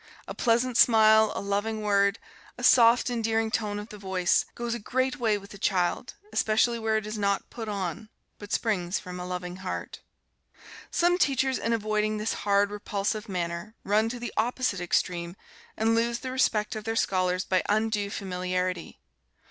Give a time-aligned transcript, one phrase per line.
[0.27, 2.17] A pleasant smile, a loving word,
[2.57, 6.79] a soft, endearing tone of the voice, goes a great way with a child, especially
[6.79, 8.09] where it is not put on,
[8.39, 10.01] but springs from a loving heart.
[10.89, 15.35] Some teachers in avoiding this hard, repulsive manner, run to the opposite extreme,
[15.77, 18.97] and lose the respect of their scholars by undue familiarity.